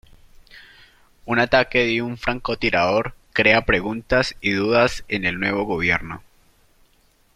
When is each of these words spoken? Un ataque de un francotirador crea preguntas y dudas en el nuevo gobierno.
Un 1.25 1.37
ataque 1.37 1.85
de 1.85 2.01
un 2.01 2.17
francotirador 2.17 3.13
crea 3.33 3.65
preguntas 3.67 4.35
y 4.41 4.49
dudas 4.53 5.05
en 5.09 5.25
el 5.25 5.39
nuevo 5.39 5.65
gobierno. 5.65 6.23